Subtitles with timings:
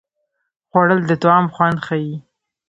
[0.69, 2.15] خوړل د طعام خوند ښيي